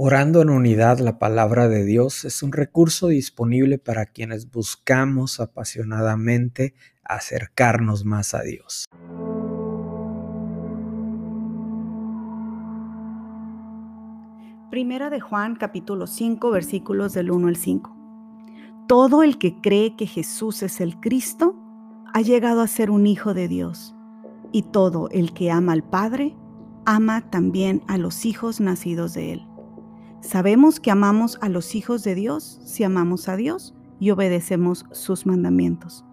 Orando 0.00 0.42
en 0.42 0.50
unidad 0.50 1.00
la 1.00 1.18
palabra 1.18 1.66
de 1.66 1.84
Dios 1.84 2.24
es 2.24 2.44
un 2.44 2.52
recurso 2.52 3.08
disponible 3.08 3.78
para 3.78 4.06
quienes 4.06 4.48
buscamos 4.48 5.40
apasionadamente 5.40 6.76
acercarnos 7.02 8.04
más 8.04 8.32
a 8.32 8.42
Dios. 8.42 8.84
Primera 14.70 15.10
de 15.10 15.18
Juan 15.18 15.56
capítulo 15.56 16.06
5 16.06 16.48
versículos 16.52 17.12
del 17.12 17.32
1 17.32 17.48
al 17.48 17.56
5. 17.56 17.96
Todo 18.86 19.24
el 19.24 19.36
que 19.36 19.60
cree 19.60 19.96
que 19.96 20.06
Jesús 20.06 20.62
es 20.62 20.80
el 20.80 21.00
Cristo 21.00 21.56
ha 22.14 22.20
llegado 22.20 22.60
a 22.60 22.68
ser 22.68 22.92
un 22.92 23.08
hijo 23.08 23.34
de 23.34 23.48
Dios, 23.48 23.96
y 24.52 24.62
todo 24.62 25.08
el 25.10 25.34
que 25.34 25.50
ama 25.50 25.72
al 25.72 25.82
Padre 25.82 26.36
ama 26.86 27.28
también 27.30 27.82
a 27.88 27.98
los 27.98 28.24
hijos 28.26 28.60
nacidos 28.60 29.14
de 29.14 29.32
él. 29.32 29.47
Sabemos 30.20 30.80
que 30.80 30.90
amamos 30.90 31.38
a 31.40 31.48
los 31.48 31.74
hijos 31.74 32.02
de 32.02 32.14
Dios 32.14 32.60
si 32.64 32.82
amamos 32.82 33.28
a 33.28 33.36
Dios 33.36 33.74
y 34.00 34.10
obedecemos 34.10 34.84
sus 34.90 35.26
mandamientos. 35.26 36.04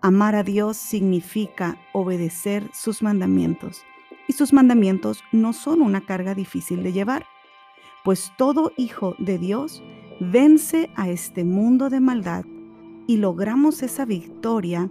Amar 0.00 0.34
a 0.34 0.42
Dios 0.42 0.76
significa 0.76 1.78
obedecer 1.92 2.68
sus 2.72 3.02
mandamientos 3.02 3.82
y 4.26 4.32
sus 4.32 4.52
mandamientos 4.52 5.22
no 5.32 5.52
son 5.52 5.82
una 5.82 6.00
carga 6.00 6.34
difícil 6.34 6.82
de 6.82 6.92
llevar, 6.92 7.26
pues 8.04 8.32
todo 8.36 8.72
hijo 8.76 9.14
de 9.18 9.38
Dios 9.38 9.82
vence 10.20 10.90
a 10.96 11.08
este 11.08 11.44
mundo 11.44 11.90
de 11.90 12.00
maldad 12.00 12.44
y 13.06 13.16
logramos 13.16 13.82
esa 13.82 14.04
victoria 14.04 14.90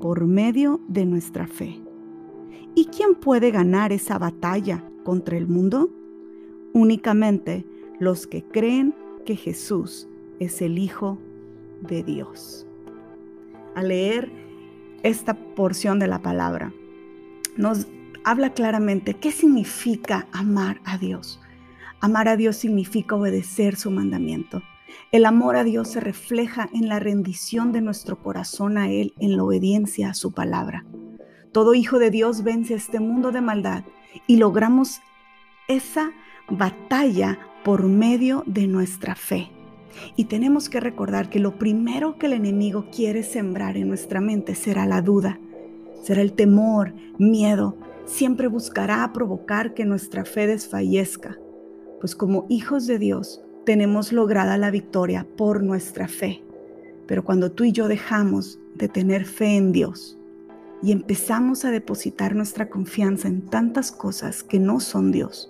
por 0.00 0.26
medio 0.26 0.80
de 0.88 1.06
nuestra 1.06 1.46
fe. 1.46 1.80
¿Y 2.74 2.86
quién 2.86 3.14
puede 3.14 3.50
ganar 3.50 3.92
esa 3.92 4.18
batalla 4.18 4.84
contra 5.02 5.36
el 5.36 5.48
mundo? 5.48 5.90
Únicamente 6.72 7.64
los 7.98 8.26
que 8.26 8.44
creen 8.44 8.94
que 9.24 9.36
Jesús 9.36 10.08
es 10.38 10.62
el 10.62 10.78
Hijo 10.78 11.18
de 11.82 12.02
Dios. 12.02 12.66
Al 13.74 13.88
leer 13.88 14.30
esta 15.02 15.34
porción 15.34 15.98
de 15.98 16.06
la 16.06 16.20
palabra, 16.20 16.72
nos 17.56 17.86
habla 18.24 18.52
claramente 18.52 19.14
qué 19.14 19.32
significa 19.32 20.26
amar 20.32 20.80
a 20.84 20.98
Dios. 20.98 21.40
Amar 22.00 22.28
a 22.28 22.36
Dios 22.36 22.56
significa 22.56 23.16
obedecer 23.16 23.76
su 23.76 23.90
mandamiento. 23.90 24.62
El 25.12 25.26
amor 25.26 25.56
a 25.56 25.64
Dios 25.64 25.88
se 25.88 26.00
refleja 26.00 26.68
en 26.72 26.88
la 26.88 26.98
rendición 26.98 27.72
de 27.72 27.80
nuestro 27.80 28.22
corazón 28.22 28.78
a 28.78 28.90
Él, 28.90 29.12
en 29.18 29.36
la 29.36 29.44
obediencia 29.44 30.10
a 30.10 30.14
su 30.14 30.32
palabra. 30.32 30.84
Todo 31.52 31.74
hijo 31.74 31.98
de 31.98 32.10
Dios 32.10 32.42
vence 32.44 32.74
este 32.74 33.00
mundo 33.00 33.32
de 33.32 33.40
maldad 33.40 33.84
y 34.26 34.36
logramos 34.36 35.00
esa 35.68 36.12
batalla 36.50 37.38
por 37.64 37.84
medio 37.84 38.42
de 38.46 38.66
nuestra 38.66 39.14
fe. 39.14 39.50
Y 40.16 40.24
tenemos 40.24 40.68
que 40.68 40.80
recordar 40.80 41.28
que 41.28 41.40
lo 41.40 41.58
primero 41.58 42.18
que 42.18 42.26
el 42.26 42.32
enemigo 42.32 42.86
quiere 42.94 43.22
sembrar 43.22 43.76
en 43.76 43.88
nuestra 43.88 44.20
mente 44.20 44.54
será 44.54 44.86
la 44.86 45.02
duda, 45.02 45.38
será 46.02 46.22
el 46.22 46.32
temor, 46.32 46.94
miedo. 47.18 47.76
Siempre 48.06 48.48
buscará 48.48 49.12
provocar 49.12 49.74
que 49.74 49.84
nuestra 49.84 50.24
fe 50.24 50.46
desfallezca, 50.46 51.38
pues 52.00 52.14
como 52.16 52.46
hijos 52.48 52.86
de 52.86 52.98
Dios 52.98 53.42
tenemos 53.64 54.12
lograda 54.12 54.56
la 54.58 54.70
victoria 54.70 55.26
por 55.36 55.62
nuestra 55.62 56.08
fe. 56.08 56.42
Pero 57.06 57.24
cuando 57.24 57.52
tú 57.52 57.64
y 57.64 57.72
yo 57.72 57.88
dejamos 57.88 58.58
de 58.74 58.88
tener 58.88 59.26
fe 59.26 59.56
en 59.56 59.72
Dios 59.72 60.18
y 60.82 60.92
empezamos 60.92 61.64
a 61.64 61.70
depositar 61.70 62.34
nuestra 62.34 62.70
confianza 62.70 63.28
en 63.28 63.42
tantas 63.42 63.92
cosas 63.92 64.42
que 64.42 64.58
no 64.58 64.80
son 64.80 65.12
Dios, 65.12 65.49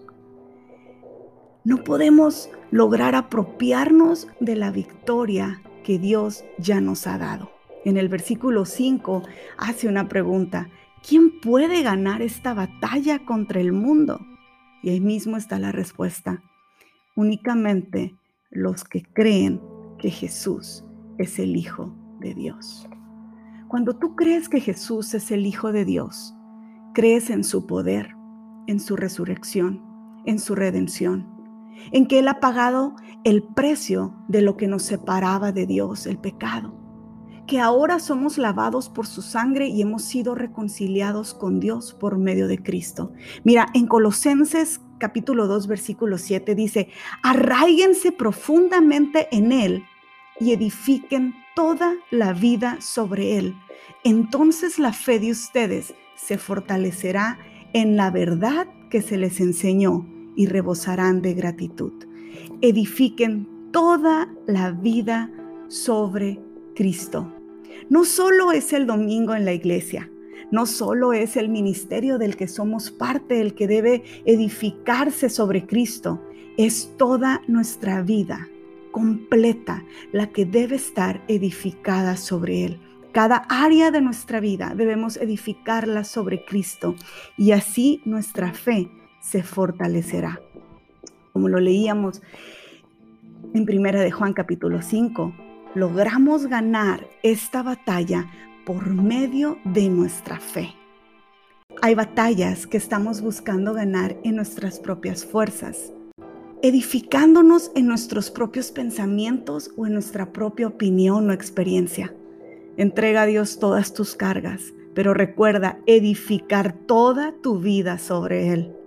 no 1.70 1.84
podemos 1.84 2.50
lograr 2.72 3.14
apropiarnos 3.14 4.26
de 4.40 4.56
la 4.56 4.72
victoria 4.72 5.62
que 5.84 6.00
Dios 6.00 6.44
ya 6.58 6.80
nos 6.80 7.06
ha 7.06 7.16
dado. 7.16 7.52
En 7.84 7.96
el 7.96 8.08
versículo 8.08 8.64
5 8.64 9.22
hace 9.56 9.86
una 9.86 10.08
pregunta, 10.08 10.68
¿quién 11.08 11.40
puede 11.40 11.84
ganar 11.84 12.22
esta 12.22 12.54
batalla 12.54 13.24
contra 13.24 13.60
el 13.60 13.70
mundo? 13.70 14.18
Y 14.82 14.90
ahí 14.90 15.00
mismo 15.00 15.36
está 15.36 15.60
la 15.60 15.70
respuesta, 15.70 16.42
únicamente 17.14 18.16
los 18.50 18.82
que 18.82 19.04
creen 19.04 19.60
que 19.96 20.10
Jesús 20.10 20.84
es 21.18 21.38
el 21.38 21.54
Hijo 21.54 21.94
de 22.18 22.34
Dios. 22.34 22.88
Cuando 23.68 23.94
tú 23.94 24.16
crees 24.16 24.48
que 24.48 24.58
Jesús 24.58 25.14
es 25.14 25.30
el 25.30 25.46
Hijo 25.46 25.70
de 25.70 25.84
Dios, 25.84 26.34
crees 26.94 27.30
en 27.30 27.44
su 27.44 27.68
poder, 27.68 28.16
en 28.66 28.80
su 28.80 28.96
resurrección, 28.96 29.80
en 30.26 30.40
su 30.40 30.56
redención 30.56 31.38
en 31.92 32.06
que 32.06 32.18
Él 32.18 32.28
ha 32.28 32.40
pagado 32.40 32.94
el 33.24 33.42
precio 33.42 34.14
de 34.28 34.42
lo 34.42 34.56
que 34.56 34.68
nos 34.68 34.82
separaba 34.82 35.52
de 35.52 35.66
Dios, 35.66 36.06
el 36.06 36.18
pecado, 36.18 36.74
que 37.46 37.60
ahora 37.60 37.98
somos 37.98 38.38
lavados 38.38 38.88
por 38.88 39.06
su 39.06 39.22
sangre 39.22 39.66
y 39.66 39.82
hemos 39.82 40.02
sido 40.02 40.34
reconciliados 40.34 41.34
con 41.34 41.60
Dios 41.60 41.92
por 41.92 42.18
medio 42.18 42.48
de 42.48 42.62
Cristo. 42.62 43.12
Mira, 43.44 43.66
en 43.74 43.86
Colosenses 43.86 44.80
capítulo 44.98 45.48
2, 45.48 45.66
versículo 45.66 46.18
7 46.18 46.54
dice, 46.54 46.88
arraíguense 47.22 48.12
profundamente 48.12 49.28
en 49.32 49.50
Él 49.50 49.84
y 50.38 50.52
edifiquen 50.52 51.34
toda 51.56 51.94
la 52.10 52.32
vida 52.32 52.76
sobre 52.80 53.38
Él. 53.38 53.56
Entonces 54.04 54.78
la 54.78 54.92
fe 54.92 55.18
de 55.18 55.32
ustedes 55.32 55.94
se 56.16 56.38
fortalecerá 56.38 57.38
en 57.72 57.96
la 57.96 58.10
verdad 58.10 58.68
que 58.90 59.02
se 59.02 59.16
les 59.16 59.40
enseñó 59.40 60.06
y 60.36 60.46
rebosarán 60.46 61.22
de 61.22 61.34
gratitud. 61.34 61.92
Edifiquen 62.60 63.48
toda 63.72 64.28
la 64.46 64.70
vida 64.70 65.30
sobre 65.68 66.40
Cristo. 66.74 67.32
No 67.88 68.04
solo 68.04 68.52
es 68.52 68.72
el 68.72 68.86
domingo 68.86 69.34
en 69.34 69.44
la 69.44 69.52
iglesia, 69.52 70.10
no 70.50 70.66
solo 70.66 71.12
es 71.12 71.36
el 71.36 71.48
ministerio 71.48 72.18
del 72.18 72.36
que 72.36 72.48
somos 72.48 72.90
parte 72.90 73.40
el 73.40 73.54
que 73.54 73.68
debe 73.68 74.02
edificarse 74.24 75.28
sobre 75.28 75.66
Cristo, 75.66 76.20
es 76.56 76.92
toda 76.96 77.42
nuestra 77.46 78.02
vida 78.02 78.48
completa 78.90 79.84
la 80.12 80.30
que 80.30 80.44
debe 80.44 80.76
estar 80.76 81.22
edificada 81.28 82.16
sobre 82.16 82.64
Él. 82.64 82.80
Cada 83.12 83.36
área 83.48 83.90
de 83.90 84.00
nuestra 84.00 84.40
vida 84.40 84.74
debemos 84.76 85.16
edificarla 85.16 86.04
sobre 86.04 86.44
Cristo 86.44 86.94
y 87.36 87.52
así 87.52 88.02
nuestra 88.04 88.52
fe 88.52 88.90
se 89.20 89.42
fortalecerá. 89.42 90.40
Como 91.32 91.48
lo 91.48 91.60
leíamos 91.60 92.22
en 93.54 93.66
Primera 93.66 94.00
de 94.00 94.10
Juan 94.10 94.32
capítulo 94.32 94.82
5, 94.82 95.32
logramos 95.74 96.46
ganar 96.46 97.06
esta 97.22 97.62
batalla 97.62 98.26
por 98.64 98.88
medio 98.88 99.58
de 99.64 99.88
nuestra 99.88 100.38
fe. 100.38 100.74
Hay 101.82 101.94
batallas 101.94 102.66
que 102.66 102.76
estamos 102.76 103.20
buscando 103.22 103.72
ganar 103.72 104.16
en 104.22 104.36
nuestras 104.36 104.78
propias 104.78 105.24
fuerzas, 105.24 105.92
edificándonos 106.62 107.70
en 107.74 107.86
nuestros 107.86 108.30
propios 108.30 108.70
pensamientos 108.70 109.70
o 109.76 109.86
en 109.86 109.94
nuestra 109.94 110.32
propia 110.32 110.66
opinión 110.66 111.30
o 111.30 111.32
experiencia. 111.32 112.14
Entrega 112.76 113.22
a 113.22 113.26
Dios 113.26 113.58
todas 113.58 113.94
tus 113.94 114.14
cargas, 114.14 114.74
pero 114.94 115.14
recuerda 115.14 115.78
edificar 115.86 116.72
toda 116.72 117.32
tu 117.40 117.60
vida 117.60 117.98
sobre 117.98 118.52
Él. 118.52 118.79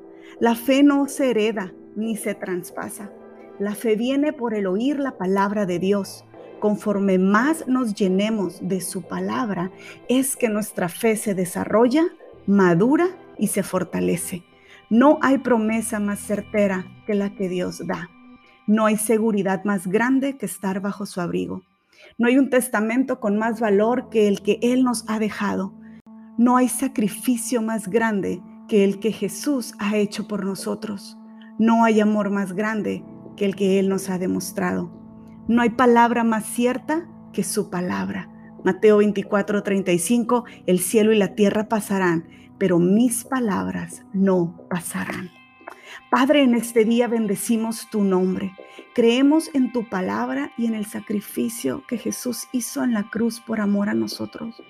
La 0.43 0.55
fe 0.55 0.83
no 0.83 1.07
se 1.07 1.29
hereda 1.29 1.71
ni 1.95 2.17
se 2.17 2.35
traspasa. 2.35 3.09
La 3.59 3.75
fe 3.75 3.95
viene 3.95 4.33
por 4.33 4.53
el 4.53 4.67
oír 4.67 4.99
la 4.99 5.17
palabra 5.17 5.65
de 5.65 5.79
Dios. 5.79 6.25
Conforme 6.59 7.17
más 7.17 7.65
nos 7.65 7.93
llenemos 7.93 8.59
de 8.61 8.81
su 8.81 9.03
palabra, 9.03 9.71
es 10.09 10.35
que 10.35 10.49
nuestra 10.49 10.89
fe 10.89 11.15
se 11.15 11.33
desarrolla, 11.33 12.03
madura 12.45 13.07
y 13.37 13.47
se 13.47 13.63
fortalece. 13.63 14.43
No 14.89 15.17
hay 15.21 15.37
promesa 15.37 16.01
más 16.01 16.19
certera 16.19 16.87
que 17.07 17.13
la 17.13 17.33
que 17.33 17.47
Dios 17.47 17.81
da. 17.87 18.09
No 18.67 18.85
hay 18.85 18.97
seguridad 18.97 19.63
más 19.63 19.87
grande 19.87 20.35
que 20.35 20.45
estar 20.45 20.81
bajo 20.81 21.05
su 21.05 21.21
abrigo. 21.21 21.61
No 22.17 22.27
hay 22.27 22.37
un 22.37 22.49
testamento 22.49 23.21
con 23.21 23.37
más 23.37 23.61
valor 23.61 24.09
que 24.09 24.27
el 24.27 24.41
que 24.41 24.59
Él 24.61 24.83
nos 24.83 25.05
ha 25.07 25.19
dejado. 25.19 25.73
No 26.37 26.57
hay 26.57 26.67
sacrificio 26.67 27.61
más 27.61 27.87
grande 27.87 28.41
que 28.67 28.83
el 28.83 28.99
que 28.99 29.11
Jesús 29.11 29.73
ha 29.79 29.97
hecho 29.97 30.27
por 30.27 30.45
nosotros. 30.45 31.17
No 31.59 31.83
hay 31.83 31.99
amor 31.99 32.29
más 32.29 32.53
grande 32.53 33.03
que 33.35 33.45
el 33.45 33.55
que 33.55 33.79
Él 33.79 33.89
nos 33.89 34.09
ha 34.09 34.17
demostrado. 34.17 34.91
No 35.47 35.61
hay 35.61 35.71
palabra 35.71 36.23
más 36.23 36.45
cierta 36.45 37.07
que 37.31 37.43
su 37.43 37.69
palabra. 37.69 38.29
Mateo 38.63 38.97
24, 38.97 39.61
35, 39.61 40.45
el 40.67 40.79
cielo 40.79 41.11
y 41.11 41.17
la 41.17 41.35
tierra 41.35 41.67
pasarán, 41.67 42.27
pero 42.57 42.79
mis 42.79 43.25
palabras 43.25 44.05
no 44.13 44.55
pasarán. 44.69 45.31
Padre, 46.09 46.43
en 46.43 46.55
este 46.55 46.85
día 46.85 47.07
bendecimos 47.07 47.89
tu 47.89 48.03
nombre. 48.03 48.53
Creemos 48.95 49.49
en 49.53 49.71
tu 49.71 49.89
palabra 49.89 50.51
y 50.57 50.67
en 50.67 50.75
el 50.75 50.85
sacrificio 50.85 51.83
que 51.87 51.97
Jesús 51.97 52.47
hizo 52.51 52.83
en 52.83 52.93
la 52.93 53.09
cruz 53.09 53.41
por 53.41 53.59
amor 53.59 53.89
a 53.89 53.93
nosotros. 53.93 54.61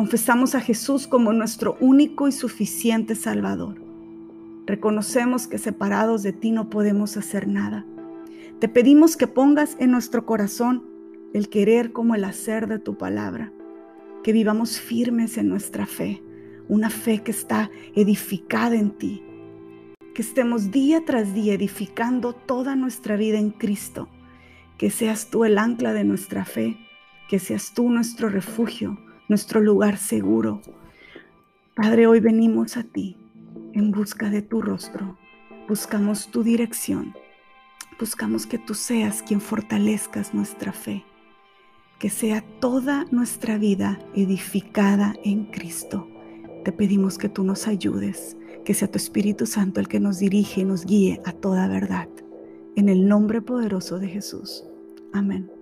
Confesamos 0.00 0.54
a 0.54 0.62
Jesús 0.62 1.06
como 1.06 1.30
nuestro 1.34 1.76
único 1.78 2.26
y 2.26 2.32
suficiente 2.32 3.14
Salvador. 3.14 3.82
Reconocemos 4.64 5.46
que 5.46 5.58
separados 5.58 6.22
de 6.22 6.32
ti 6.32 6.52
no 6.52 6.70
podemos 6.70 7.18
hacer 7.18 7.46
nada. 7.46 7.84
Te 8.60 8.68
pedimos 8.70 9.18
que 9.18 9.26
pongas 9.26 9.76
en 9.78 9.90
nuestro 9.90 10.24
corazón 10.24 10.86
el 11.34 11.50
querer 11.50 11.92
como 11.92 12.14
el 12.14 12.24
hacer 12.24 12.66
de 12.66 12.78
tu 12.78 12.96
palabra, 12.96 13.52
que 14.24 14.32
vivamos 14.32 14.80
firmes 14.80 15.36
en 15.36 15.50
nuestra 15.50 15.84
fe, 15.84 16.22
una 16.66 16.88
fe 16.88 17.22
que 17.22 17.32
está 17.32 17.70
edificada 17.94 18.76
en 18.76 18.92
ti, 18.92 19.22
que 20.14 20.22
estemos 20.22 20.70
día 20.70 21.04
tras 21.04 21.34
día 21.34 21.52
edificando 21.52 22.32
toda 22.32 22.74
nuestra 22.74 23.16
vida 23.16 23.36
en 23.38 23.50
Cristo, 23.50 24.08
que 24.78 24.88
seas 24.90 25.28
tú 25.28 25.44
el 25.44 25.58
ancla 25.58 25.92
de 25.92 26.04
nuestra 26.04 26.46
fe, 26.46 26.78
que 27.28 27.38
seas 27.38 27.74
tú 27.74 27.90
nuestro 27.90 28.30
refugio, 28.30 28.98
nuestro 29.30 29.60
lugar 29.60 29.96
seguro. 29.96 30.60
Padre, 31.76 32.08
hoy 32.08 32.18
venimos 32.18 32.76
a 32.76 32.82
ti 32.82 33.16
en 33.72 33.92
busca 33.92 34.28
de 34.28 34.42
tu 34.42 34.60
rostro, 34.60 35.16
buscamos 35.68 36.32
tu 36.32 36.42
dirección, 36.42 37.14
buscamos 38.00 38.44
que 38.44 38.58
tú 38.58 38.74
seas 38.74 39.22
quien 39.22 39.40
fortalezcas 39.40 40.34
nuestra 40.34 40.72
fe, 40.72 41.04
que 42.00 42.10
sea 42.10 42.44
toda 42.58 43.06
nuestra 43.12 43.56
vida 43.56 44.00
edificada 44.16 45.14
en 45.22 45.44
Cristo. 45.44 46.08
Te 46.64 46.72
pedimos 46.72 47.16
que 47.16 47.28
tú 47.28 47.44
nos 47.44 47.68
ayudes 47.68 48.36
que 48.64 48.74
sea 48.74 48.90
tu 48.90 48.98
Espíritu 48.98 49.46
Santo 49.46 49.78
el 49.78 49.86
que 49.86 50.00
nos 50.00 50.18
dirige 50.18 50.62
y 50.62 50.64
nos 50.64 50.84
guíe 50.84 51.22
a 51.24 51.32
toda 51.32 51.68
verdad. 51.68 52.08
En 52.74 52.88
el 52.88 53.06
nombre 53.06 53.40
poderoso 53.40 54.00
de 54.00 54.08
Jesús. 54.08 54.64
Amén. 55.12 55.59